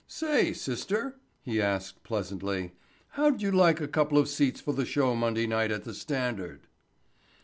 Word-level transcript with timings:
"Say, 0.07 0.53
sister," 0.53 1.17
he 1.43 1.61
asked 1.61 2.01
pleasantly, 2.01 2.71
"how'd 3.09 3.43
you 3.43 3.51
like 3.51 3.79
a 3.79 3.87
couple 3.87 4.17
of 4.17 4.27
seats 4.27 4.59
for 4.59 4.73
the 4.73 4.83
show 4.83 5.15
Monday 5.15 5.45
night 5.45 5.69
at 5.69 5.83
the 5.83 5.93
Standard?" 5.93 6.65